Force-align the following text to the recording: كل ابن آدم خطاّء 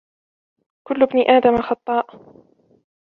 كل 0.87 1.03
ابن 1.03 1.19
آدم 1.31 1.61
خطاّء 1.61 2.09